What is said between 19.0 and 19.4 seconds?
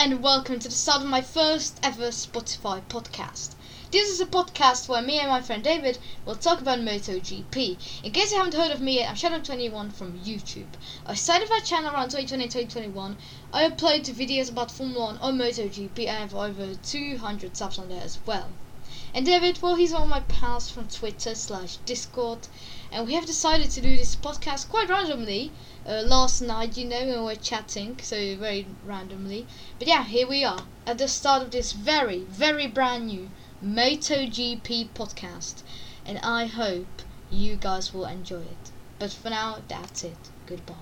And